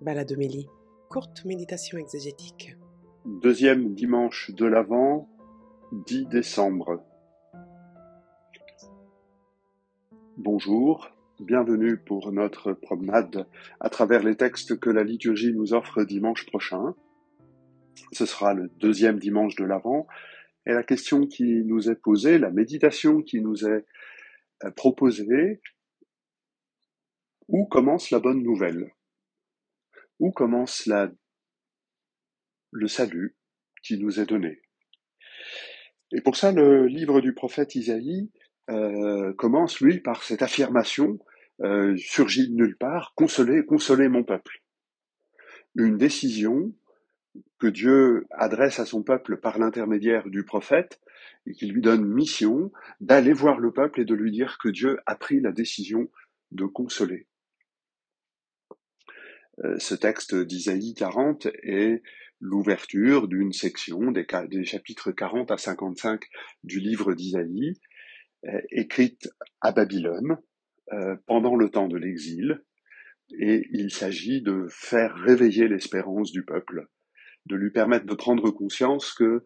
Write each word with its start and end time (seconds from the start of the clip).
Baladomélie, 0.00 0.68
courte 1.08 1.44
méditation 1.44 1.98
exégétique. 1.98 2.76
Deuxième 3.24 3.94
dimanche 3.94 4.50
de 4.50 4.66
l'Avent, 4.66 5.28
10 5.92 6.26
décembre. 6.26 7.02
Bonjour, 10.36 11.10
bienvenue 11.40 11.96
pour 11.96 12.32
notre 12.32 12.72
promenade 12.72 13.46
à 13.80 13.88
travers 13.88 14.22
les 14.22 14.36
textes 14.36 14.78
que 14.78 14.90
la 14.90 15.04
liturgie 15.04 15.54
nous 15.54 15.72
offre 15.74 16.02
dimanche 16.02 16.44
prochain. 16.46 16.94
Ce 18.12 18.26
sera 18.26 18.52
le 18.52 18.68
deuxième 18.80 19.18
dimanche 19.18 19.54
de 19.54 19.64
l'Avent 19.64 20.06
et 20.66 20.72
la 20.72 20.82
question 20.82 21.26
qui 21.26 21.62
nous 21.64 21.88
est 21.88 22.00
posée, 22.00 22.38
la 22.38 22.50
méditation 22.50 23.22
qui 23.22 23.40
nous 23.40 23.64
est 23.64 23.84
euh, 24.64 24.70
proposée, 24.72 25.60
où 27.48 27.66
commence 27.66 28.10
la 28.10 28.18
bonne 28.18 28.42
nouvelle? 28.42 28.92
Où 30.18 30.30
commence 30.30 30.86
la, 30.86 31.10
le 32.72 32.88
salut 32.88 33.36
qui 33.82 33.98
nous 33.98 34.20
est 34.20 34.26
donné? 34.26 34.60
Et 36.12 36.20
pour 36.20 36.36
ça, 36.36 36.52
le 36.52 36.86
livre 36.86 37.20
du 37.20 37.34
prophète 37.34 37.74
Isaïe 37.74 38.30
euh, 38.70 39.32
commence, 39.34 39.80
lui, 39.80 40.00
par 40.00 40.22
cette 40.22 40.42
affirmation 40.42 41.18
euh, 41.62 41.96
surgit 41.96 42.48
de 42.48 42.54
nulle 42.54 42.76
part, 42.76 43.12
consoler, 43.14 43.64
consoler 43.64 44.08
mon 44.08 44.24
peuple. 44.24 44.62
Une 45.76 45.96
décision 45.96 46.72
que 47.58 47.66
Dieu 47.66 48.26
adresse 48.30 48.78
à 48.78 48.86
son 48.86 49.02
peuple 49.02 49.38
par 49.38 49.58
l'intermédiaire 49.58 50.28
du 50.28 50.44
prophète 50.44 51.00
et 51.46 51.52
qui 51.52 51.66
lui 51.66 51.82
donne 51.82 52.04
mission 52.04 52.72
d'aller 53.00 53.32
voir 53.32 53.58
le 53.58 53.72
peuple 53.72 54.00
et 54.00 54.04
de 54.04 54.14
lui 54.14 54.30
dire 54.30 54.58
que 54.62 54.68
Dieu 54.68 54.98
a 55.06 55.16
pris 55.16 55.40
la 55.40 55.52
décision 55.52 56.10
de 56.52 56.64
consoler. 56.64 57.26
Euh, 59.62 59.78
ce 59.78 59.94
texte 59.94 60.34
d'Isaïe 60.34 60.94
40 60.94 61.46
est 61.62 62.02
l'ouverture 62.40 63.28
d'une 63.28 63.52
section 63.52 64.10
des, 64.10 64.26
chapitres 64.64 65.12
40 65.12 65.50
à 65.50 65.56
55 65.56 66.22
du 66.64 66.80
livre 66.80 67.14
d'Isaïe, 67.14 67.74
euh, 68.46 68.60
écrite 68.70 69.28
à 69.60 69.72
Babylone 69.72 70.38
euh, 70.92 71.16
pendant 71.26 71.56
le 71.56 71.70
temps 71.70 71.88
de 71.88 71.96
l'exil, 71.96 72.62
et 73.38 73.66
il 73.70 73.90
s'agit 73.90 74.42
de 74.42 74.66
faire 74.68 75.14
réveiller 75.14 75.68
l'espérance 75.68 76.30
du 76.32 76.44
peuple, 76.44 76.88
de 77.46 77.56
lui 77.56 77.70
permettre 77.70 78.06
de 78.06 78.14
prendre 78.14 78.50
conscience 78.50 79.14
que 79.14 79.44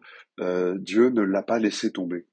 Dieu 0.77 1.09
ne 1.09 1.21
l'a 1.21 1.43
pas 1.43 1.59
laissé 1.59 1.91
tomber. 1.91 2.25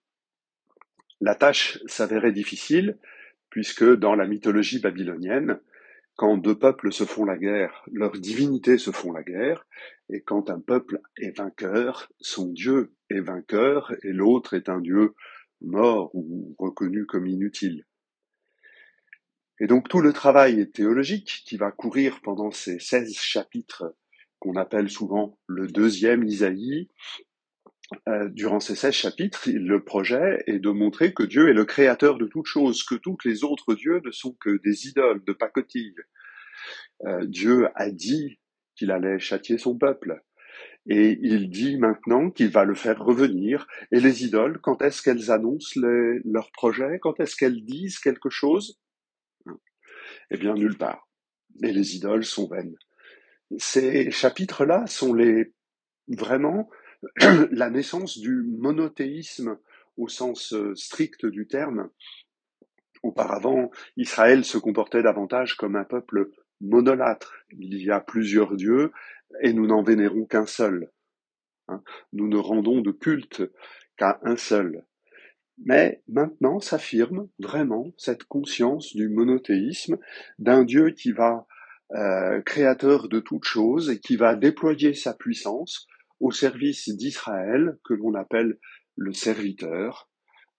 La 1.21 1.35
tâche 1.35 1.79
s'avérait 1.87 2.33
difficile, 2.33 2.99
puisque 3.51 3.85
dans 3.85 4.15
la 4.15 4.27
mythologie 4.27 4.81
babylonienne, 4.81 5.61
quand 6.17 6.39
deux 6.39 6.59
peuples 6.59 6.93
se 6.93 7.05
font 7.05 7.25
la 7.25 7.37
guerre, 7.37 7.85
leurs 7.93 8.19
divinités 8.19 8.79
se 8.79 8.91
font 8.91 9.13
la 9.13 9.23
guerre, 9.23 9.67
et 10.09 10.23
quand 10.23 10.51
un 10.51 10.61
peuple 10.61 11.01
est 11.19 11.37
vainqueur, 11.37 12.11
son 12.21 12.49
Dieu 12.49 12.95
est 13.11 13.21
vainqueur, 13.21 13.93
et 14.03 14.13
l'autre 14.13 14.55
est 14.55 14.71
un 14.71 14.81
Dieu 14.81 15.15
mort 15.61 16.11
ou 16.15 16.55
reconnu 16.59 17.05
comme 17.07 17.27
inutile. 17.27 17.85
Et 19.61 19.67
donc 19.67 19.89
tout 19.89 20.01
le 20.01 20.13
travail 20.13 20.71
théologique 20.71 21.43
qui 21.47 21.57
va 21.57 21.71
courir 21.71 22.21
pendant 22.23 22.51
ces 22.51 22.79
16 22.79 23.15
chapitres 23.15 23.95
qu'on 24.39 24.57
appelle 24.57 24.91
souvent 24.91 25.39
le 25.47 25.67
deuxième 25.67 26.25
Isaïe, 26.25 26.89
euh, 28.09 28.29
durant 28.29 28.61
ces 28.61 28.75
16 28.75 28.93
chapitres, 28.93 29.49
le 29.49 29.85
projet 29.85 30.43
est 30.47 30.59
de 30.59 30.71
montrer 30.71 31.15
que 31.15 31.23
Dieu 31.23 31.49
est 31.49 31.55
le 31.55 31.65
créateur 31.65 32.19
de 32.19 32.27
toutes 32.27 32.47
choses, 32.47 32.83
que 32.83 32.97
toutes 32.97 33.25
les 33.25 33.45
autres 33.45 33.75
dieux 33.75 34.01
ne 34.05 34.11
sont 34.11 34.37
que 34.41 34.61
des 34.65 34.89
idoles 34.89 35.23
de 35.25 35.33
pacotille. 35.33 35.95
Euh, 37.05 37.25
Dieu 37.27 37.69
a 37.77 37.91
dit 37.91 38.41
qu'il 38.75 38.91
allait 38.91 39.19
châtier 39.19 39.59
son 39.59 39.79
peuple. 39.79 40.23
Et 40.89 41.19
il 41.21 41.51
dit 41.51 41.79
maintenant 41.79 42.31
qu'il 42.31 42.49
va 42.49 42.65
le 42.65 42.75
faire 42.75 43.03
revenir. 43.03 43.67
Et 43.93 44.01
les 44.01 44.25
idoles, 44.25 44.61
quand 44.61 44.83
est-ce 44.83 45.03
qu'elles 45.03 45.31
annoncent 45.31 45.81
leurs 45.81 46.51
projets? 46.53 46.99
Quand 47.01 47.19
est-ce 47.21 47.37
qu'elles 47.37 47.65
disent 47.65 47.99
quelque 47.99 48.31
chose? 48.31 48.81
Eh 50.31 50.37
bien, 50.37 50.55
nulle 50.55 50.79
part. 50.79 51.09
Et 51.63 51.73
les 51.73 51.97
idoles 51.97 52.25
sont 52.25 52.49
vaines. 52.49 52.77
Ces 53.59 54.11
chapitres-là 54.11 54.87
sont 54.87 55.15
les 55.15 55.53
vraiment 56.09 56.69
la 57.53 57.71
naissance 57.71 58.19
du 58.19 58.43
monothéisme 58.59 59.59
au 59.97 60.09
sens 60.09 60.53
euh, 60.53 60.75
strict 60.75 61.27
du 61.27 61.47
terme. 61.47 61.91
Auparavant, 63.03 63.71
Israël 63.97 64.45
se 64.45 64.59
comportait 64.59 65.03
davantage 65.03 65.57
comme 65.57 65.77
un 65.77 65.85
peuple 65.85 66.31
monolâtre. 66.61 67.35
Il 67.51 67.83
y 67.83 67.91
a 67.91 68.01
plusieurs 68.01 68.57
dieux 68.57 68.93
et 69.43 69.53
nous 69.53 69.67
n'en 69.67 69.83
vénérons 69.83 70.25
qu'un 70.25 70.47
seul. 70.47 70.91
Hein. 71.69 71.83
Nous 72.13 72.29
ne 72.29 72.37
rendons 72.37 72.81
de 72.81 72.93
culte 72.93 73.43
qu'à 73.97 74.19
un 74.23 74.37
seul. 74.37 74.85
Mais 75.65 76.03
maintenant 76.09 76.61
s'affirme 76.61 77.29
vraiment 77.39 77.93
cette 77.97 78.25
conscience 78.25 78.95
du 78.95 79.09
monothéisme, 79.09 79.99
d'un 80.39 80.65
Dieu 80.65 80.91
qui 80.91 81.13
va 81.13 81.47
euh, 81.95 82.43
créateur 82.43 83.09
de 83.09 83.21
toutes 83.21 83.45
choses 83.45 83.91
et 83.91 84.01
qui 84.01 84.17
va 84.17 84.35
déployer 84.35 84.93
sa 84.93 85.15
puissance 85.15 85.87
au 86.21 86.31
service 86.31 86.89
d'Israël, 86.89 87.79
que 87.85 87.95
l'on 87.95 88.15
appelle 88.15 88.59
le 88.97 89.13
serviteur, 89.13 90.09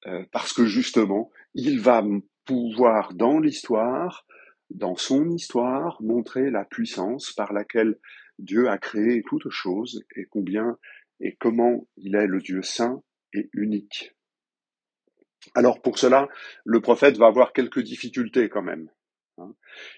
euh, 0.06 0.24
parce 0.32 0.54
que 0.54 0.66
justement, 0.66 1.32
il 1.54 1.80
va 1.80 2.04
pouvoir 2.46 3.14
dans 3.14 3.40
l'histoire, 3.40 4.26
dans 4.70 4.96
son 4.96 5.30
histoire, 5.30 6.02
montrer 6.02 6.50
la 6.50 6.66
puissance 6.66 7.34
par 7.34 7.54
laquelle 7.54 7.98
Dieu 8.40 8.70
a 8.70 8.78
créé 8.78 9.24
toutes 9.28 9.50
choses 9.50 10.06
et 10.16 10.26
combien 10.26 10.78
et 11.20 11.36
comment 11.36 11.88
il 11.98 12.16
est 12.16 12.28
le 12.28 12.40
Dieu 12.40 12.62
saint 12.62 13.02
et 13.34 13.50
unique. 13.54 14.16
Alors 15.56 15.82
pour 15.82 15.98
cela, 15.98 16.30
le 16.66 16.82
prophète 16.82 17.18
va 17.18 17.28
avoir 17.28 17.54
quelques 17.54 17.82
difficultés 17.82 18.50
quand 18.50 18.62
même. 18.62 18.90
Hein, 19.38 19.56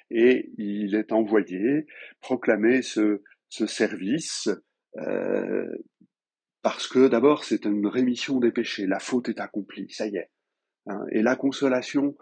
et 0.10 0.52
il 0.58 0.96
est 0.96 1.12
envoyé 1.12 1.88
proclamer 2.22 2.82
ce, 2.82 3.22
ce 3.50 3.68
service 3.68 4.50
euh, 4.98 5.68
parce 6.62 6.88
que 6.88 7.08
d'abord 7.08 7.44
c'est 7.44 7.66
une 7.66 7.88
rémission 7.88 8.40
des 8.40 8.52
péchés, 8.52 8.88
la 8.88 9.00
faute 9.00 9.30
est 9.30 9.40
accomplie, 9.40 9.90
ça 9.92 10.08
y 10.08 10.18
est. 10.18 10.30
Hein. 10.88 11.06
et 11.12 11.22
la 11.22 11.36
consolation 11.36 12.16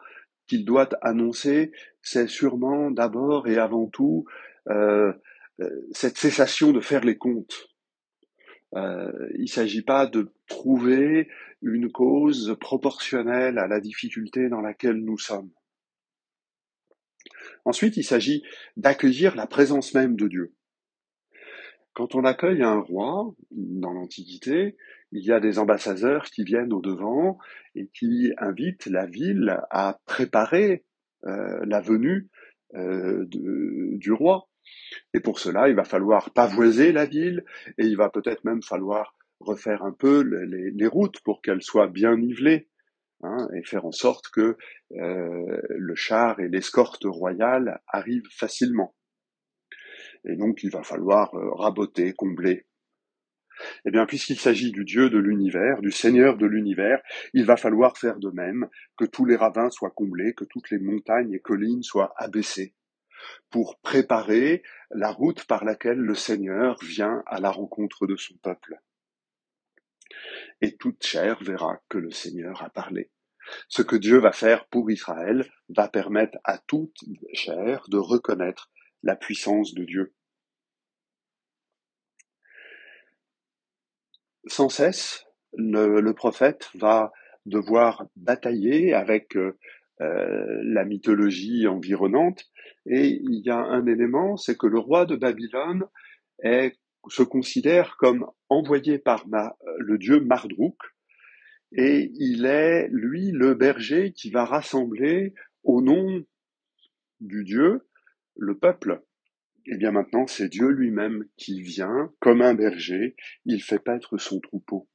qu'il 0.48 0.66
doit 0.66 0.90
annoncer, 1.02 1.72
c'est 2.02 2.28
sûrement 2.28 2.92
d'abord 2.92 3.48
et 3.48 3.58
avant 3.58 3.88
tout 3.88 4.26
euh, 4.70 5.14
euh 5.60 5.70
cette 5.92 6.18
cessation 6.18 6.72
de 6.72 6.82
faire 6.82 7.04
les 7.04 7.18
comptes. 7.18 7.68
Il 8.74 9.42
ne 9.42 9.48
s'agit 9.48 9.82
pas 9.82 10.06
de 10.06 10.34
trouver 10.48 11.30
une 11.62 11.92
cause 11.92 12.56
proportionnelle 12.60 13.58
à 13.58 13.68
la 13.68 13.80
difficulté 13.80 14.50
dans 14.50 14.62
laquelle 14.62 14.98
nous 14.98 15.18
sommes. 15.18 15.52
Ensuite, 17.66 17.98
il 17.98 18.04
s'agit 18.04 18.44
d'accueillir 18.76 19.36
la 19.36 19.48
présence 19.48 19.94
même 19.94 20.16
de 20.16 20.28
Dieu. 20.28 20.54
Quand 21.98 22.14
on 22.14 22.26
accueille 22.26 22.62
un 22.62 22.80
roi 22.80 23.34
dans 23.50 23.92
l'Antiquité, 23.92 24.78
il 25.12 25.26
y 25.26 25.32
a 25.32 25.40
des 25.40 25.58
ambassadeurs 25.58 26.26
qui 26.26 26.44
viennent 26.44 26.72
au 26.72 26.80
devant 26.80 27.40
et 27.74 27.88
qui 27.88 28.34
invitent 28.38 28.86
la 28.86 29.08
ville 29.08 29.58
à 29.72 30.00
préparer 30.06 30.86
euh, 31.26 31.60
la 31.66 31.82
venue 31.82 32.30
euh, 32.76 33.26
du 33.28 34.12
roi. 34.12 34.48
Et 35.16 35.22
pour 35.22 35.40
cela, 35.40 35.70
il 35.70 35.76
va 35.76 35.86
falloir 35.86 36.30
pavoiser 36.34 36.92
la 36.92 37.06
ville 37.06 37.44
et 37.80 37.88
il 37.88 37.98
va 37.98 38.12
peut-être 38.12 38.46
même 38.46 38.62
falloir 38.62 39.16
refaire 39.40 39.84
un 39.84 39.92
peu 39.92 40.22
les, 40.22 40.88
routes 40.88 41.20
pour 41.22 41.42
qu'elles 41.42 41.64
soient 41.64 41.88
bien 41.88 42.16
nivelées 42.16 42.70
hein, 43.24 43.48
et 43.56 43.64
faire 43.64 43.88
en 43.88 43.92
sorte 43.92 44.28
que 44.32 44.56
euh, 44.92 45.62
le 45.68 45.96
char 45.96 46.40
et 46.42 46.48
l'escorte 46.48 47.06
royale 47.06 47.82
arrivent 47.88 48.30
facilement. 48.30 48.94
Et 50.28 50.36
donc, 50.36 50.64
il 50.64 50.70
va 50.70 50.84
falloir 50.84 51.34
euh, 51.36 51.52
raboter, 51.54 52.14
combler. 52.14 52.66
Eh 53.86 53.92
bien, 53.92 54.06
puisqu'il 54.06 54.38
s'agit 54.38 54.72
du 54.72 54.84
Dieu 54.84 55.10
de 55.10 55.18
l'univers, 55.18 55.82
du 55.82 55.92
Seigneur 55.92 56.38
de 56.38 56.46
l'univers, 56.46 57.02
il 57.34 57.46
va 57.46 57.58
falloir 57.58 57.98
faire 57.98 58.20
de 58.20 58.30
même, 58.30 58.68
que 58.98 59.06
tous 59.06 59.26
les 59.26 59.36
ravins 59.36 59.70
soient 59.70 59.92
comblés, 59.92 60.34
que 60.34 60.46
toutes 60.46 60.70
les 60.70 60.80
montagnes 60.80 61.34
et 61.34 61.40
collines 61.40 61.82
soient 61.82 62.14
abaissées, 62.18 62.76
pour 63.50 63.80
préparer 63.80 64.64
la 64.92 65.12
route 65.12 65.46
par 65.46 65.66
laquelle 65.66 65.98
le 65.98 66.14
Seigneur 66.14 66.78
vient 66.84 67.24
à 67.26 67.40
la 67.40 67.50
rencontre 67.50 68.06
de 68.06 68.16
son 68.16 68.36
peuple. 68.38 68.80
Et 70.62 70.76
toute 70.78 71.04
chair 71.04 71.42
verra 71.44 71.82
que 71.90 71.98
le 71.98 72.12
Seigneur 72.12 72.64
a 72.64 72.70
parlé. 72.70 73.12
Ce 73.70 73.82
que 73.82 73.96
Dieu 73.96 74.20
va 74.20 74.34
faire 74.34 74.68
pour 74.68 74.92
Israël 74.92 75.50
va 75.70 75.88
permettre 75.88 76.38
à 76.44 76.58
toute 76.58 76.98
chair 77.34 77.86
de 77.90 77.98
reconnaître 77.98 78.70
la 79.04 79.16
puissance 79.16 79.74
de 79.74 79.84
Dieu. 79.86 80.14
Sans 84.48 84.70
cesse, 84.70 85.26
le, 85.54 86.12
prophète 86.12 86.70
va 86.76 87.12
devoir 87.46 88.08
batailler 88.16 88.94
avec 88.94 89.36
euh, 89.36 89.58
euh, 90.02 90.62
la 90.64 90.86
mythologie 90.86 91.68
environnante. 91.68 92.46
Et 92.86 93.08
il 93.08 93.42
y 93.46 93.50
a 93.50 93.58
un 93.58 93.86
élément, 93.86 94.38
c'est 94.38 94.58
que 94.58 94.68
le 94.68 94.80
roi 94.80 95.06
de 95.06 95.16
Babylone 95.16 95.86
se 97.10 97.24
considère 97.24 97.96
comme 97.98 98.26
envoyé 98.50 99.00
par 99.00 99.26
le 99.80 99.98
dieu 99.98 100.20
Mardruk, 100.20 100.76
et 101.74 102.12
il 102.16 102.46
est, 102.46 102.88
lui, 102.92 103.32
le 103.32 103.54
berger 103.54 104.14
qui 104.14 104.30
va 104.30 104.46
rassembler 104.46 105.34
au 105.64 105.82
nom 105.82 106.24
du 107.20 107.44
Dieu 107.44 107.88
le 108.36 108.58
peuple. 108.58 109.02
Et 109.70 109.78
bien 109.78 109.92
maintenant, 109.92 110.28
c'est 110.28 110.48
Dieu 110.48 110.70
lui-même 110.70 111.26
qui 111.36 111.62
vient, 111.62 112.12
comme 112.20 112.42
un 112.42 112.54
berger, 112.54 113.16
il 113.46 113.62
fait 113.62 113.80
paître 113.80 114.18
son 114.18 114.40
troupeau. 114.40 114.88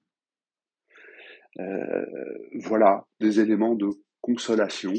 Euh, 1.61 2.05
voilà 2.65 3.07
des 3.21 3.41
éléments 3.41 3.75
de 3.75 3.89
consolation. 4.23 4.95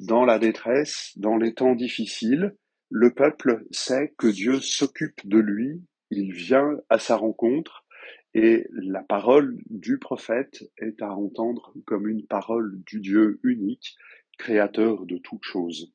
Dans 0.00 0.24
la 0.24 0.40
détresse, 0.40 1.12
dans 1.16 1.36
les 1.36 1.54
temps 1.54 1.76
difficiles, 1.76 2.56
le 2.90 3.14
peuple 3.14 3.64
sait 3.70 4.12
que 4.18 4.26
Dieu 4.26 4.58
s'occupe 4.60 5.20
de 5.24 5.38
lui, 5.38 5.80
il 6.10 6.32
vient 6.32 6.76
à 6.88 6.98
sa 6.98 7.14
rencontre, 7.14 7.86
et 8.34 8.66
la 8.72 9.02
parole 9.02 9.56
du 9.66 9.98
prophète 9.98 10.64
est 10.78 11.00
à 11.00 11.12
entendre 11.12 11.72
comme 11.84 12.08
une 12.08 12.26
parole 12.26 12.82
du 12.84 13.00
Dieu 13.00 13.38
unique, 13.44 13.96
créateur 14.38 15.06
de 15.06 15.18
toutes 15.18 15.44
choses. 15.44 15.92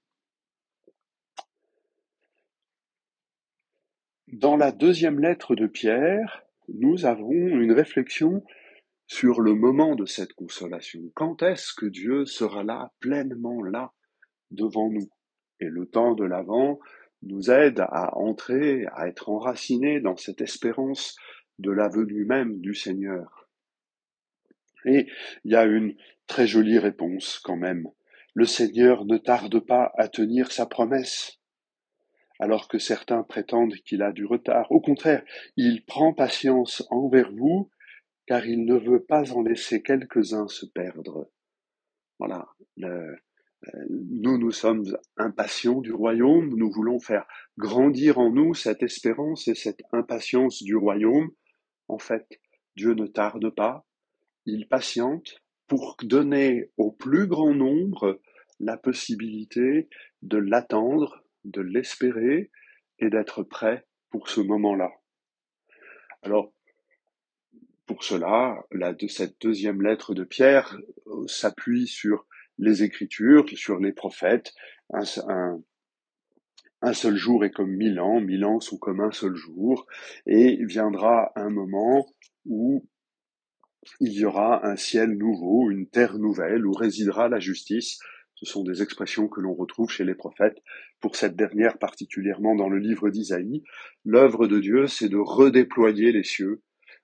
Dans 4.38 4.58
la 4.58 4.74
deuxième 4.74 5.22
lettre 5.22 5.56
de 5.56 5.66
Pierre, 5.66 6.44
nous 6.68 7.06
avons 7.06 7.32
une 7.32 7.72
réflexion 7.72 8.44
sur 9.08 9.40
le 9.40 9.54
moment 9.54 9.96
de 9.96 10.06
cette 10.06 10.34
consolation. 10.34 11.00
Quand 11.14 11.42
est-ce 11.42 11.74
que 11.74 11.86
Dieu 11.86 12.26
sera 12.26 12.62
là, 12.66 12.92
pleinement 13.00 13.64
là, 13.64 13.94
devant 14.52 14.90
nous? 14.90 15.10
Et 15.62 15.70
le 15.70 15.86
temps 15.86 16.16
de 16.16 16.26
l'Avent 16.26 16.80
nous 17.22 17.50
aide 17.50 17.80
à 17.80 18.18
entrer, 18.18 18.86
à 18.92 19.08
être 19.08 19.30
enracinés 19.30 20.02
dans 20.02 20.18
cette 20.18 20.42
espérance 20.42 21.16
de 21.58 21.72
la 21.72 21.88
venue 21.88 22.26
même 22.26 22.60
du 22.60 22.76
Seigneur. 22.76 23.48
Et 24.84 25.08
il 25.46 25.54
y 25.54 25.56
a 25.56 25.64
une 25.64 25.96
très 26.28 26.46
jolie 26.46 26.78
réponse 26.78 27.40
quand 27.42 27.56
même. 27.56 27.88
Le 28.34 28.46
Seigneur 28.46 29.06
ne 29.06 29.18
tarde 29.18 29.62
pas 29.62 29.94
à 29.98 30.10
tenir 30.10 30.52
sa 30.52 30.66
promesse, 30.66 31.40
alors 32.40 32.68
que 32.68 32.80
certains 32.80 33.24
prétendent 33.24 33.76
qu'il 33.86 34.02
a 34.02 34.12
du 34.12 34.26
retard. 34.26 34.72
Au 34.72 34.82
contraire, 34.82 35.24
il 35.56 35.86
prend 35.86 36.14
patience 36.14 36.84
envers 36.90 37.32
vous, 37.32 37.70
car 38.28 38.46
il 38.46 38.66
ne 38.66 38.76
veut 38.76 39.04
pas 39.04 39.32
en 39.34 39.42
laisser 39.42 39.82
quelques-uns 39.82 40.48
se 40.48 40.66
perdre. 40.66 41.30
Voilà. 42.20 42.48
Euh, 42.84 43.16
nous, 43.90 44.38
nous 44.38 44.52
sommes 44.52 44.84
impatients 45.18 45.82
du 45.82 45.92
royaume, 45.92 46.56
nous 46.56 46.72
voulons 46.72 47.00
faire 47.00 47.26
grandir 47.58 48.20
en 48.20 48.32
nous 48.32 48.54
cette 48.54 48.84
espérance 48.84 49.48
et 49.48 49.56
cette 49.56 49.82
impatience 49.92 50.62
du 50.64 50.76
royaume, 50.76 51.32
en 51.88 51.98
fait, 51.98 52.28
Dieu 52.76 52.94
ne 52.94 53.08
tarde 53.08 53.50
pas, 53.50 53.86
il 54.46 54.68
patiente 54.68 55.42
pour 55.68 55.98
donner 56.04 56.70
au 56.78 56.92
plus 56.92 57.28
grand 57.28 57.54
nombre 57.54 58.20
la 58.60 58.78
possibilité 58.78 59.90
de 60.22 60.38
l'attendre, 60.38 61.24
de 61.46 61.62
l'espérer 61.62 62.52
et 63.00 63.10
d'être 63.10 63.44
prêt 63.44 63.86
pour 64.10 64.30
ce 64.30 64.42
moment-là. 64.42 64.92
Alors, 66.22 66.54
pour 67.86 68.04
cela, 68.04 68.66
la, 68.72 68.94
de 68.94 69.08
cette 69.08 69.40
deuxième 69.42 69.82
lettre 69.82 70.14
de 70.14 70.24
Pierre 70.24 70.78
euh, 71.08 71.28
s'appuie 71.28 71.88
sur 71.88 72.28
les 72.58 72.84
Écritures, 72.84 73.46
sur 73.50 73.80
les 73.80 73.92
prophètes, 73.92 74.54
un, 74.94 75.62
un 76.82 76.94
seul 76.94 77.16
jour 77.16 77.44
est 77.44 77.52
comme 77.52 77.72
mille 77.72 78.00
ans, 78.00 78.22
mille 78.22 78.46
ans 78.46 78.60
sont 78.60 78.78
comme 78.78 79.02
un 79.02 79.12
seul 79.12 79.36
jour, 79.36 79.88
et 80.26 80.64
viendra 80.66 81.32
un 81.36 81.50
moment 81.50 82.06
où 82.46 82.88
il 84.00 84.14
y 84.14 84.26
aura 84.26 84.66
un 84.66 84.76
ciel 84.76 85.12
nouveau, 85.12 85.70
une 85.70 85.88
terre 85.88 86.18
nouvelle, 86.18 86.66
où 86.66 86.74
résidera 86.74 87.30
la 87.30 87.40
justice. 87.40 88.00
Ce 88.36 88.46
sont 88.46 88.64
des 88.64 88.82
expressions 88.82 89.28
que 89.28 89.42
l'on 89.42 89.54
retrouve 89.54 89.90
chez 89.90 90.04
les 90.04 90.16
prophètes, 90.16 90.62
pour 91.00 91.16
cette 91.16 91.36
dernière 91.36 91.78
particulièrement 91.78 92.56
dans 92.56 92.70
le 92.70 92.80
livre 92.80 93.10
d'Isaïe. 93.10 93.64
L'œuvre 94.04 94.48
de 94.48 94.60
Dieu, 94.60 94.88
c'est 94.88 95.10
de 95.10 95.18
redéployer 95.18 96.12
les 96.12 96.24
cieux, 96.24 96.62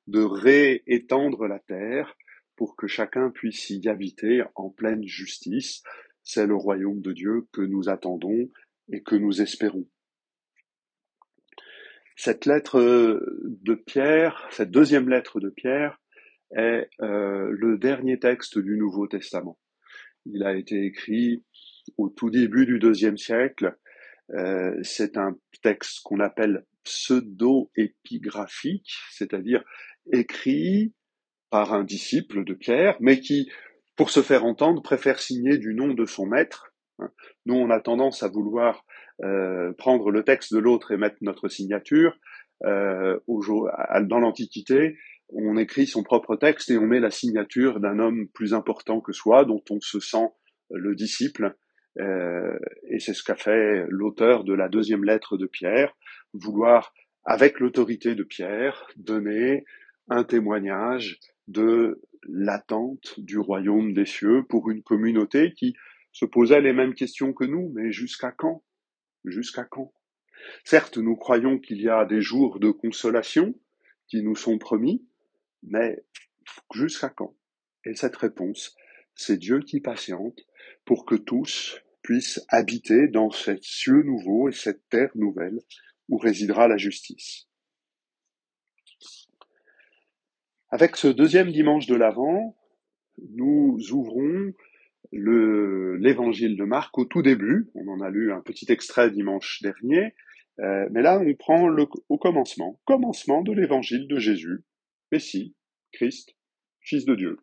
de 0.07 0.21
réétendre 0.21 1.47
la 1.47 1.59
terre, 1.59 2.15
pour 2.57 2.75
que 2.75 2.87
chacun 2.87 3.31
puisse 3.31 3.69
y 3.69 3.87
habiter 3.87 4.43
en 4.55 4.69
pleine 4.69 5.07
justice. 5.07 5.83
C'est 6.23 6.45
le 6.45 6.55
royaume 6.55 7.01
de 7.01 7.13
Dieu 7.13 7.47
que 7.51 7.61
nous 7.61 7.89
attendons 7.89 8.49
et 8.91 9.01
que 9.01 9.15
nous 9.15 9.41
espérons. 9.41 9.87
Cette 12.17 12.45
lettre 12.45 12.79
de 12.79 13.73
Pierre, 13.73 14.47
cette 14.51 14.69
deuxième 14.69 15.09
lettre 15.09 15.39
de 15.39 15.49
Pierre, 15.49 15.99
est 16.55 16.89
euh, 17.01 17.49
le 17.49 17.77
dernier 17.77 18.19
texte 18.19 18.59
du 18.59 18.77
Nouveau 18.77 19.07
Testament. 19.07 19.57
Il 20.25 20.43
a 20.43 20.55
été 20.55 20.85
écrit 20.85 21.43
au 21.97 22.09
tout 22.09 22.29
début 22.29 22.65
du 22.65 22.79
deuxième 22.79 23.17
siècle. 23.17 23.75
Euh, 24.33 24.77
c'est 24.83 25.17
un 25.17 25.37
texte 25.61 26.01
qu'on 26.03 26.19
appelle 26.19 26.65
pseudo-épigraphique, 26.83 28.91
c'est-à-dire 29.11 29.63
écrit 30.11 30.93
par 31.49 31.73
un 31.73 31.83
disciple 31.83 32.43
de 32.45 32.53
Pierre, 32.53 32.97
mais 32.99 33.19
qui, 33.19 33.51
pour 33.95 34.09
se 34.09 34.21
faire 34.21 34.45
entendre, 34.45 34.81
préfère 34.81 35.19
signer 35.19 35.57
du 35.57 35.73
nom 35.73 35.93
de 35.93 36.05
son 36.05 36.25
maître. 36.25 36.73
Nous, 37.45 37.55
on 37.55 37.69
a 37.69 37.81
tendance 37.81 38.23
à 38.23 38.29
vouloir 38.29 38.85
euh, 39.23 39.73
prendre 39.73 40.11
le 40.11 40.23
texte 40.23 40.53
de 40.53 40.59
l'autre 40.59 40.91
et 40.91 40.97
mettre 40.97 41.17
notre 41.21 41.49
signature. 41.49 42.17
Euh, 42.63 43.19
dans 43.27 44.19
l'Antiquité, 44.19 44.95
on 45.33 45.57
écrit 45.57 45.87
son 45.87 46.03
propre 46.03 46.35
texte 46.35 46.69
et 46.71 46.77
on 46.77 46.85
met 46.85 46.99
la 46.99 47.11
signature 47.11 47.79
d'un 47.79 47.99
homme 47.99 48.27
plus 48.29 48.53
important 48.53 49.01
que 49.01 49.13
soi, 49.13 49.45
dont 49.45 49.63
on 49.69 49.79
se 49.79 49.99
sent 49.99 50.27
le 50.69 50.95
disciple. 50.95 51.55
Euh, 51.99 52.57
et 52.89 52.99
c'est 52.99 53.13
ce 53.13 53.23
qu'a 53.23 53.35
fait 53.35 53.85
l'auteur 53.89 54.43
de 54.43 54.53
la 54.53 54.69
deuxième 54.69 55.03
lettre 55.03 55.37
de 55.37 55.45
Pierre, 55.45 55.93
vouloir, 56.33 56.93
avec 57.25 57.59
l'autorité 57.59 58.15
de 58.15 58.23
Pierre, 58.23 58.87
donner 58.95 59.65
un 60.09 60.23
témoignage 60.23 61.19
de 61.47 62.01
l'attente 62.27 63.19
du 63.19 63.37
royaume 63.39 63.93
des 63.93 64.05
cieux 64.05 64.43
pour 64.47 64.69
une 64.69 64.83
communauté 64.83 65.53
qui 65.53 65.75
se 66.11 66.25
posaient 66.25 66.61
les 66.61 66.73
mêmes 66.73 66.93
questions 66.93 67.33
que 67.33 67.45
nous, 67.45 67.71
mais 67.73 67.91
jusqu'à 67.91 68.31
quand? 68.31 68.63
Jusqu'à 69.25 69.63
quand? 69.63 69.93
Certes, 70.63 70.97
nous 70.97 71.15
croyons 71.15 71.59
qu'il 71.59 71.81
y 71.81 71.89
a 71.89 72.05
des 72.05 72.21
jours 72.21 72.59
de 72.59 72.71
consolation 72.71 73.53
qui 74.07 74.23
nous 74.23 74.35
sont 74.35 74.57
promis, 74.57 75.05
mais 75.63 76.03
jusqu'à 76.73 77.09
quand? 77.09 77.35
Et 77.85 77.95
cette 77.95 78.15
réponse, 78.15 78.75
c'est 79.15 79.37
Dieu 79.37 79.59
qui 79.59 79.79
patiente 79.79 80.39
pour 80.85 81.05
que 81.05 81.15
tous 81.15 81.81
puissent 82.01 82.43
habiter 82.49 83.07
dans 83.07 83.31
ces 83.31 83.57
cieux 83.61 84.03
nouveaux 84.03 84.49
et 84.49 84.53
cette 84.53 84.87
terre 84.89 85.11
nouvelle 85.15 85.59
où 86.09 86.17
résidera 86.17 86.67
la 86.67 86.77
justice. 86.77 87.47
Avec 90.69 90.95
ce 90.95 91.07
deuxième 91.07 91.51
dimanche 91.51 91.85
de 91.85 91.95
l'Avent, 91.95 92.55
nous 93.35 93.77
ouvrons 93.91 94.53
l'évangile 95.11 96.55
de 96.55 96.63
Marc 96.63 96.97
au 96.97 97.05
tout 97.05 97.21
début. 97.21 97.69
On 97.75 97.87
en 97.89 97.99
a 98.01 98.09
lu 98.09 98.31
un 98.31 98.41
petit 98.41 98.71
extrait 98.71 99.11
dimanche 99.11 99.61
dernier. 99.61 100.13
Euh, 100.59 100.87
mais 100.91 101.01
là, 101.01 101.19
on 101.19 101.33
prend 101.33 101.67
le, 101.67 101.87
au 102.09 102.17
commencement, 102.17 102.79
commencement 102.85 103.41
de 103.41 103.51
l'évangile 103.51 104.07
de 104.07 104.19
Jésus, 104.19 104.63
Messie, 105.11 105.55
Christ, 105.91 106.35
Fils 106.79 107.05
de 107.05 107.15
Dieu. 107.15 107.37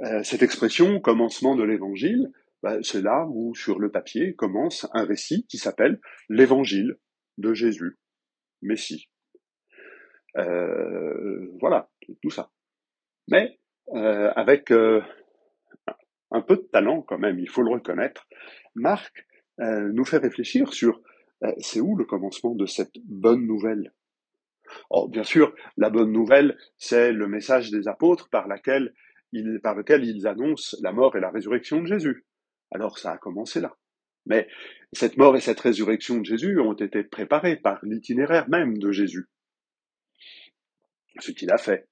Euh, 0.00 0.22
cette 0.22 0.42
expression, 0.42 1.00
commencement 1.00 1.56
de 1.56 1.62
l'évangile, 1.62 2.30
bah, 2.62 2.78
c'est 2.82 3.02
là 3.02 3.26
où 3.28 3.54
sur 3.54 3.78
le 3.78 3.90
papier 3.90 4.34
commence 4.34 4.86
un 4.92 5.04
récit 5.04 5.46
qui 5.46 5.58
s'appelle 5.58 6.00
l'évangile 6.28 6.96
de 7.38 7.54
Jésus, 7.54 7.98
Messie. 8.62 9.08
Euh, 10.36 11.50
voilà, 11.60 11.90
tout 12.22 12.30
ça. 12.30 12.50
Mais 13.28 13.58
euh, 13.94 14.30
avec 14.36 14.70
un 14.70 16.40
peu 16.42 16.56
de 16.56 16.68
talent 16.72 17.02
quand 17.02 17.18
même, 17.18 17.38
il 17.38 17.48
faut 17.48 17.62
le 17.62 17.72
reconnaître, 17.72 18.26
Marc 18.74 19.26
nous 19.58 20.04
fait 20.04 20.18
réfléchir 20.18 20.74
sur 20.74 21.00
c'est 21.58 21.80
où 21.80 21.96
le 21.96 22.04
commencement 22.04 22.54
de 22.54 22.66
cette 22.66 22.98
bonne 23.04 23.46
nouvelle? 23.46 23.92
Oh, 24.90 25.08
Bien 25.08 25.24
sûr, 25.24 25.54
la 25.76 25.90
bonne 25.90 26.12
nouvelle, 26.12 26.56
c'est 26.76 27.12
le 27.12 27.28
message 27.28 27.70
des 27.70 27.88
apôtres 27.88 28.28
par 28.28 28.48
lequel 28.48 28.92
ils 29.32 30.26
annoncent 30.26 30.76
la 30.82 30.92
mort 30.92 31.16
et 31.16 31.20
la 31.20 31.30
résurrection 31.30 31.80
de 31.82 31.86
Jésus. 31.86 32.24
Alors 32.70 32.98
ça 32.98 33.12
a 33.12 33.18
commencé 33.18 33.60
là. 33.60 33.76
Mais 34.26 34.48
cette 34.92 35.16
mort 35.16 35.36
et 35.36 35.40
cette 35.40 35.60
résurrection 35.60 36.18
de 36.18 36.24
Jésus 36.24 36.58
ont 36.60 36.74
été 36.74 37.04
préparées 37.04 37.56
par 37.56 37.78
l'itinéraire 37.84 38.48
même 38.48 38.78
de 38.78 38.90
Jésus. 38.90 39.28
Ce 41.20 41.30
qu'il 41.30 41.50
a 41.52 41.58
fait. 41.58 41.88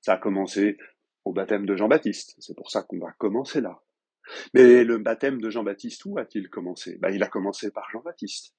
Ça 0.00 0.14
a 0.14 0.16
commencé 0.16 0.78
au 1.24 1.32
baptême 1.32 1.66
de 1.66 1.76
Jean-Baptiste. 1.76 2.34
C'est 2.38 2.56
pour 2.56 2.70
ça 2.70 2.82
qu'on 2.82 2.98
va 2.98 3.12
commencer 3.18 3.60
là. 3.60 3.78
Mais 4.54 4.84
le 4.84 4.98
baptême 4.98 5.40
de 5.40 5.50
Jean-Baptiste, 5.50 6.04
où 6.06 6.18
a-t-il 6.18 6.48
commencé? 6.48 6.96
Ben, 6.98 7.10
Il 7.10 7.22
a 7.22 7.28
commencé 7.28 7.70
par 7.70 7.88
Jean-Baptiste. 7.90 8.54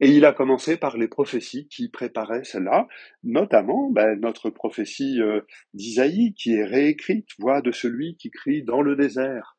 Et 0.00 0.10
il 0.10 0.24
a 0.24 0.32
commencé 0.32 0.76
par 0.76 0.96
les 0.96 1.08
prophéties 1.08 1.68
qui 1.68 1.88
préparaient 1.88 2.44
cela, 2.44 2.86
notamment 3.22 3.90
ben, 3.90 4.18
notre 4.20 4.50
prophétie 4.50 5.20
euh, 5.20 5.40
d'Isaïe 5.72 6.34
qui 6.34 6.54
est 6.54 6.64
réécrite, 6.64 7.28
voix 7.38 7.60
de 7.60 7.72
celui 7.72 8.16
qui 8.16 8.30
crie 8.30 8.62
dans 8.62 8.82
le 8.82 8.96
désert. 8.96 9.56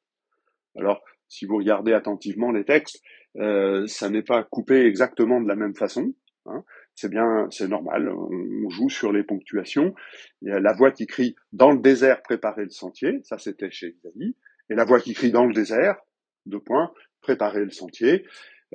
Alors, 0.77 1.03
si 1.27 1.45
vous 1.45 1.57
regardez 1.57 1.93
attentivement 1.93 2.51
les 2.51 2.65
textes, 2.65 3.01
euh, 3.37 3.85
ça 3.87 4.09
n'est 4.09 4.23
pas 4.23 4.43
coupé 4.43 4.85
exactement 4.85 5.41
de 5.41 5.47
la 5.47 5.55
même 5.55 5.75
façon. 5.75 6.13
Hein. 6.45 6.63
C'est 6.95 7.09
bien, 7.09 7.47
c'est 7.51 7.67
normal. 7.67 8.09
On, 8.09 8.69
joue 8.69 8.89
sur 8.89 9.11
les 9.11 9.23
ponctuations. 9.23 9.93
Il 10.41 10.49
y 10.49 10.51
a 10.51 10.59
la 10.59 10.73
voix 10.73 10.91
qui 10.91 11.07
crie 11.07 11.35
dans 11.51 11.71
le 11.71 11.79
désert, 11.79 12.21
préparer 12.21 12.63
le 12.63 12.69
sentier. 12.69 13.19
Ça, 13.23 13.37
c'était 13.37 13.69
chez 13.69 13.95
Isaïe. 13.97 14.35
Et 14.69 14.75
la 14.75 14.85
voix 14.85 14.99
qui 14.99 15.13
crie 15.13 15.31
dans 15.31 15.45
le 15.45 15.53
désert, 15.53 15.97
deux 16.45 16.59
points, 16.59 16.91
préparer 17.21 17.63
le 17.63 17.69
sentier. 17.69 18.25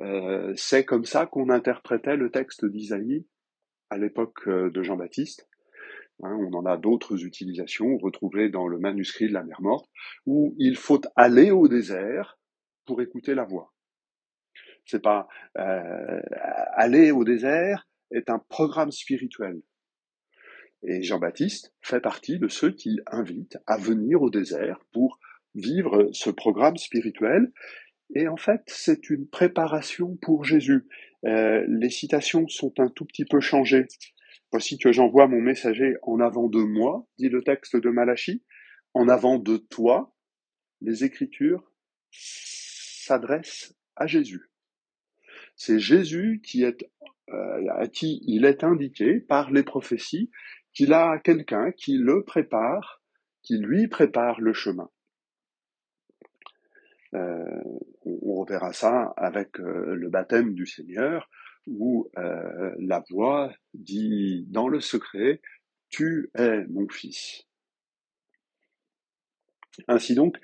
Euh, 0.01 0.53
c'est 0.55 0.83
comme 0.83 1.05
ça 1.05 1.25
qu'on 1.25 1.49
interprétait 1.49 2.15
le 2.17 2.31
texte 2.31 2.65
d'Isaïe 2.65 3.25
à 3.89 3.97
l'époque 3.97 4.47
euh, 4.47 4.71
de 4.71 4.81
Jean-Baptiste. 4.81 5.47
Hein, 6.23 6.37
on 6.39 6.53
en 6.53 6.65
a 6.65 6.77
d'autres 6.77 7.23
utilisations 7.23 7.97
retrouvées 7.97 8.49
dans 8.49 8.67
le 8.67 8.79
manuscrit 8.79 9.27
de 9.27 9.33
la 9.33 9.43
mer 9.43 9.61
morte, 9.61 9.89
où 10.25 10.55
il 10.57 10.75
faut 10.75 11.01
aller 11.15 11.51
au 11.51 11.67
désert 11.67 12.39
pour 12.85 13.01
écouter 13.01 13.35
la 13.35 13.43
voix. 13.43 13.73
C'est 14.85 15.01
pas 15.01 15.27
euh, 15.57 16.21
aller 16.73 17.11
au 17.11 17.23
désert 17.23 17.87
est 18.11 18.29
un 18.29 18.39
programme 18.39 18.91
spirituel. 18.91 19.61
Et 20.83 21.03
Jean-Baptiste 21.03 21.73
fait 21.81 22.01
partie 22.01 22.39
de 22.39 22.47
ceux 22.47 22.71
qui 22.71 22.99
invitent 23.07 23.59
à 23.67 23.77
venir 23.77 24.21
au 24.21 24.29
désert 24.29 24.79
pour 24.91 25.19
vivre 25.53 26.09
ce 26.11 26.29
programme 26.29 26.77
spirituel. 26.77 27.51
Et 28.13 28.27
en 28.27 28.37
fait, 28.37 28.61
c'est 28.67 29.09
une 29.09 29.27
préparation 29.27 30.17
pour 30.21 30.43
Jésus. 30.43 30.87
Euh, 31.25 31.65
les 31.67 31.89
citations 31.89 32.47
sont 32.47 32.73
un 32.79 32.89
tout 32.89 33.05
petit 33.05 33.25
peu 33.25 33.39
changées. 33.39 33.87
Voici 34.51 34.77
que 34.77 34.91
j'envoie 34.91 35.27
mon 35.27 35.39
messager 35.39 35.95
en 36.01 36.19
avant 36.19 36.49
de 36.49 36.59
moi, 36.59 37.07
dit 37.17 37.29
le 37.29 37.41
texte 37.41 37.77
de 37.77 37.89
Malachie, 37.89 38.43
en 38.93 39.07
avant 39.07 39.37
de 39.37 39.57
toi. 39.57 40.13
Les 40.81 41.03
Écritures 41.03 41.71
s'adressent 42.11 43.75
à 43.95 44.07
Jésus. 44.07 44.49
C'est 45.55 45.79
Jésus 45.79 46.41
qui 46.43 46.63
est, 46.63 46.89
euh, 47.29 47.67
à 47.69 47.87
qui 47.87 48.21
il 48.25 48.45
est 48.45 48.63
indiqué 48.63 49.19
par 49.19 49.51
les 49.51 49.63
prophéties 49.63 50.31
qu'il 50.73 50.93
a 50.93 51.19
quelqu'un 51.19 51.71
qui 51.71 51.97
le 51.97 52.23
prépare, 52.23 53.01
qui 53.43 53.57
lui 53.57 53.87
prépare 53.87 54.41
le 54.41 54.53
chemin. 54.53 54.89
Euh, 57.13 57.61
on, 58.05 58.35
reverra 58.41 58.73
ça 58.73 59.13
avec 59.17 59.59
euh, 59.59 59.93
le 59.95 60.09
baptême 60.09 60.53
du 60.53 60.65
Seigneur, 60.65 61.29
où 61.67 62.09
euh, 62.17 62.73
la 62.79 63.03
voix 63.09 63.53
dit 63.73 64.45
dans 64.47 64.67
le 64.67 64.79
secret, 64.79 65.41
Tu 65.89 66.31
es 66.35 66.65
mon 66.67 66.87
fils. 66.89 67.43
Ainsi 69.87 70.15
donc, 70.15 70.37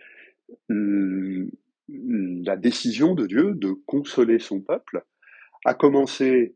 la 0.70 2.58
décision 2.58 3.16
de 3.16 3.26
Dieu 3.26 3.54
de 3.56 3.72
consoler 3.72 4.40
son 4.40 4.62
peuple 4.62 5.04
a 5.66 5.74
commencé 5.74 6.56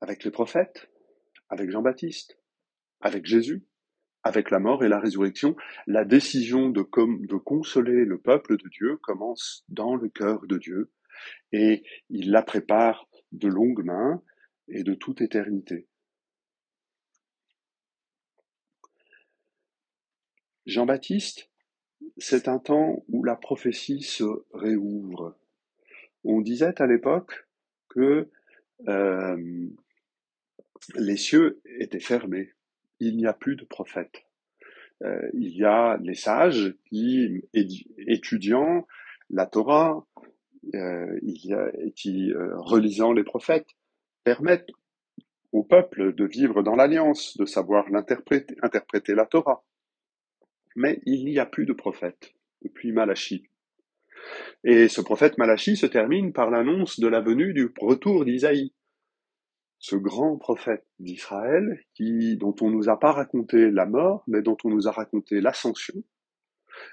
avec 0.00 0.24
les 0.24 0.30
prophètes, 0.30 0.88
avec 1.48 1.70
Jean-Baptiste, 1.70 2.38
avec 3.00 3.26
Jésus, 3.26 3.64
avec 4.24 4.50
la 4.50 4.58
mort 4.58 4.82
et 4.82 4.88
la 4.88 4.98
résurrection, 4.98 5.54
la 5.86 6.04
décision 6.06 6.70
de, 6.70 6.82
consoler 6.82 8.06
le 8.06 8.18
peuple 8.18 8.56
de 8.56 8.68
Dieu 8.70 8.96
commence 8.96 9.64
dans 9.68 9.94
le 9.94 10.08
cœur 10.08 10.46
de 10.46 10.56
Dieu 10.56 10.90
et 11.52 11.84
il 12.08 12.30
la 12.30 12.42
prépare 12.42 13.06
de 13.32 13.48
longue 13.48 13.84
main 13.84 14.22
et 14.68 14.82
de 14.82 14.94
toute 14.94 15.20
éternité. 15.20 15.86
Jean-Baptiste, 20.64 21.50
c'est 22.16 22.48
un 22.48 22.58
temps 22.58 23.04
où 23.08 23.22
la 23.24 23.36
prophétie 23.36 24.00
se 24.00 24.24
réouvre. 24.54 25.36
On 26.24 26.40
disait 26.40 26.80
à 26.80 26.86
l'époque 26.86 27.46
que 27.88 28.30
euh, 28.88 29.68
les 30.94 31.16
cieux 31.18 31.60
étaient 31.78 32.00
fermés 32.00 32.54
il 33.04 33.16
n'y 33.16 33.26
a 33.26 33.32
plus 33.32 33.56
de 33.56 33.64
prophètes. 33.64 34.24
Euh, 35.02 35.28
il 35.34 35.56
y 35.56 35.64
a 35.64 35.98
les 36.02 36.14
sages 36.14 36.74
qui, 36.86 37.42
étudiant 37.52 38.86
la 39.30 39.46
Torah, 39.46 40.06
euh, 40.74 41.18
qui, 41.94 42.32
euh, 42.32 42.56
relisant 42.56 43.12
les 43.12 43.24
prophètes, 43.24 43.68
permettent 44.22 44.70
au 45.52 45.62
peuple 45.62 46.14
de 46.14 46.24
vivre 46.24 46.62
dans 46.62 46.74
l'alliance, 46.74 47.36
de 47.36 47.44
savoir 47.44 47.86
interpréter 47.94 49.14
la 49.14 49.26
Torah. 49.26 49.62
Mais 50.76 51.00
il 51.04 51.24
n'y 51.24 51.38
a 51.38 51.46
plus 51.46 51.66
de 51.66 51.72
prophètes 51.72 52.34
depuis 52.62 52.92
Malachie. 52.92 53.44
Et 54.64 54.88
ce 54.88 55.00
prophète 55.00 55.36
Malachie 55.38 55.76
se 55.76 55.86
termine 55.86 56.32
par 56.32 56.50
l'annonce 56.50 56.98
de 56.98 57.06
la 57.06 57.20
venue 57.20 57.52
du 57.52 57.70
retour 57.78 58.24
d'Isaïe 58.24 58.72
ce 59.84 59.96
grand 59.96 60.38
prophète 60.38 60.86
d'Israël, 60.98 61.78
qui, 61.92 62.38
dont 62.38 62.56
on 62.62 62.70
nous 62.70 62.88
a 62.88 62.98
pas 62.98 63.12
raconté 63.12 63.70
la 63.70 63.84
mort, 63.84 64.24
mais 64.26 64.40
dont 64.40 64.56
on 64.64 64.70
nous 64.70 64.88
a 64.88 64.90
raconté 64.90 65.42
l'ascension. 65.42 66.02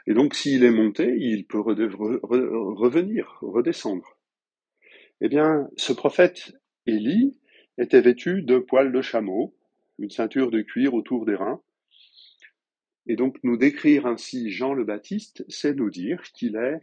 Et 0.07 0.13
donc, 0.13 0.35
s'il 0.35 0.65
est 0.65 0.71
monté, 0.71 1.15
il 1.17 1.45
peut 1.47 1.61
revenir, 1.61 3.37
redescendre. 3.39 4.17
Eh 5.21 5.29
bien, 5.29 5.69
ce 5.77 5.93
prophète 5.93 6.51
Élie 6.85 7.39
était 7.77 8.01
vêtu 8.01 8.41
de 8.41 8.57
poils 8.57 8.91
de 8.91 9.01
chameau, 9.01 9.55
une 9.97 10.09
ceinture 10.09 10.51
de 10.51 10.61
cuir 10.61 10.93
autour 10.93 11.25
des 11.25 11.35
reins. 11.35 11.61
Et 13.07 13.15
donc, 13.15 13.37
nous 13.43 13.55
décrire 13.55 14.05
ainsi 14.05 14.51
Jean 14.51 14.73
le 14.73 14.83
Baptiste, 14.83 15.45
c'est 15.47 15.75
nous 15.75 15.89
dire 15.89 16.23
qu'il 16.33 16.57
est 16.57 16.81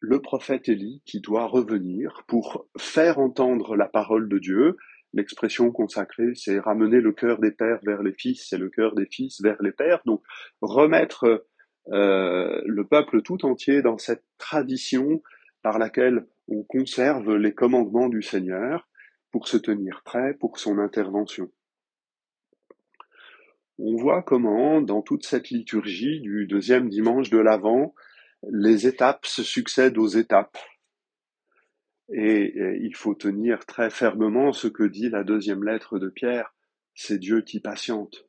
le 0.00 0.20
prophète 0.20 0.68
Élie 0.68 1.02
qui 1.04 1.20
doit 1.20 1.46
revenir 1.46 2.24
pour 2.26 2.66
faire 2.78 3.18
entendre 3.18 3.76
la 3.76 3.86
parole 3.86 4.28
de 4.28 4.38
Dieu. 4.38 4.76
L'expression 5.12 5.70
consacrée, 5.70 6.34
c'est 6.34 6.58
ramener 6.58 7.00
le 7.00 7.12
cœur 7.12 7.38
des 7.38 7.50
pères 7.50 7.80
vers 7.84 8.02
les 8.02 8.14
fils 8.14 8.52
et 8.52 8.58
le 8.58 8.70
cœur 8.70 8.94
des 8.94 9.06
fils 9.06 9.40
vers 9.42 9.60
les 9.62 9.72
pères. 9.72 10.00
Donc 10.06 10.22
remettre 10.62 11.44
euh, 11.92 12.62
le 12.64 12.84
peuple 12.86 13.22
tout 13.22 13.44
entier 13.44 13.82
dans 13.82 13.98
cette 13.98 14.24
tradition 14.38 15.22
par 15.62 15.78
laquelle 15.78 16.26
on 16.48 16.62
conserve 16.62 17.36
les 17.36 17.52
commandements 17.52 18.08
du 18.08 18.22
Seigneur 18.22 18.88
pour 19.30 19.48
se 19.48 19.56
tenir 19.56 20.02
prêt 20.04 20.34
pour 20.34 20.58
son 20.58 20.78
intervention. 20.78 21.50
On 23.78 23.96
voit 23.96 24.22
comment, 24.22 24.82
dans 24.82 25.02
toute 25.02 25.24
cette 25.24 25.50
liturgie 25.50 26.20
du 26.20 26.46
deuxième 26.46 26.88
dimanche 26.88 27.30
de 27.30 27.38
l'Avent, 27.38 27.94
les 28.48 28.86
étapes 28.86 29.26
se 29.26 29.42
succèdent 29.42 29.98
aux 29.98 30.08
étapes. 30.08 30.58
Et, 32.12 32.54
il 32.80 32.94
faut 32.96 33.14
tenir 33.14 33.64
très 33.66 33.90
fermement 33.90 34.52
ce 34.52 34.66
que 34.66 34.82
dit 34.82 35.08
la 35.08 35.22
deuxième 35.22 35.64
lettre 35.64 35.98
de 35.98 36.08
Pierre, 36.08 36.54
c'est 36.94 37.18
Dieu 37.18 37.42
qui 37.42 37.60
patiente. 37.60 38.26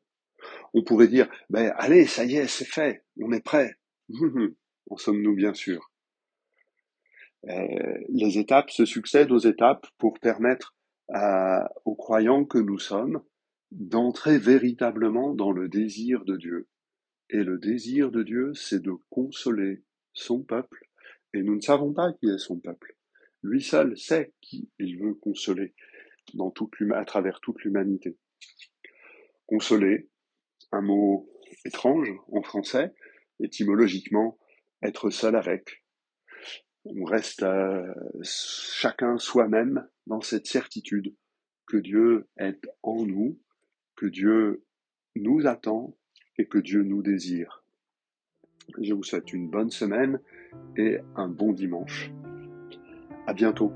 On 0.74 0.84
pourrait 0.84 1.08
dire, 1.08 1.30
ben 1.50 1.74
allez, 1.78 2.06
ça 2.06 2.26
y 2.26 2.36
est, 2.36 2.48
c'est 2.48 2.66
fait, 2.66 3.04
on 3.20 3.32
est 3.32 3.44
prêt. 3.44 3.78
en 4.90 4.98
sommes-nous 4.98 5.36
bien 5.36 5.54
sûr 5.54 5.92
euh, 7.50 7.98
Les 8.10 8.38
étapes 8.38 8.72
se 8.72 8.86
succèdent 8.86 9.32
aux 9.32 9.40
étapes 9.40 9.88
pour 9.98 10.20
permettre 10.20 10.76
aux 11.84 11.96
croyants 11.96 12.46
que 12.46 12.58
nous 12.58 12.80
sommes 12.80 13.22
d'entrer 13.72 14.38
véritablement 14.38 15.34
dans 15.34 15.52
le 15.52 15.68
désir 15.68 16.24
de 16.24 16.38
Dieu. 16.38 16.70
Et 17.30 17.44
le 17.44 17.58
désir 17.58 18.12
de 18.12 18.24
Dieu, 18.24 18.54
c'est 18.54 18.82
de 18.82 18.94
consoler, 19.10 19.84
son 20.14 20.44
peuple, 20.44 20.88
et 21.34 21.42
nous 21.42 21.56
ne 21.56 21.62
savons 21.62 21.94
pas 21.94 22.14
qui 22.14 22.28
est 22.28 22.38
son 22.38 22.60
peuple. 22.60 22.96
Lui 23.44 23.62
seul 23.62 23.98
sait 23.98 24.34
qui 24.42 24.70
il 24.80 25.00
veut 25.00 25.16
consoler 25.16 25.74
dans 26.34 26.52
toute 26.52 26.74
à 26.94 27.06
travers 27.06 27.40
toute 27.42 27.64
l'humanité. 27.64 28.18
Consoler, 29.48 30.10
un 30.72 30.82
mot 30.82 31.30
étrange 31.66 32.12
en 32.32 32.42
français, 32.42 32.94
étymologiquement, 33.40 34.38
être 34.82 35.10
seul 35.10 35.36
avec. 35.36 35.84
On 36.86 37.04
reste 37.04 37.44
euh, 37.44 37.94
chacun 38.24 39.18
soi-même 39.18 39.88
dans 40.08 40.22
cette 40.22 40.48
certitude 40.48 41.16
que 41.68 41.78
Dieu 41.78 42.28
est 42.38 42.60
en 42.82 43.06
nous, 43.06 43.40
que 43.96 44.08
Dieu 44.08 44.66
nous 45.16 45.46
attend 45.46 45.98
et 46.38 46.48
que 46.48 46.58
Dieu 46.58 46.84
nous 46.84 47.04
désire. 47.04 47.61
Je 48.80 48.94
vous 48.94 49.04
souhaite 49.04 49.34
une 49.34 49.50
bonne 49.50 49.72
semaine 49.72 50.20
et 50.78 50.98
un 51.16 51.28
bon 51.28 51.52
dimanche. 51.52 52.12
À 53.28 53.34
bientôt. 53.34 53.72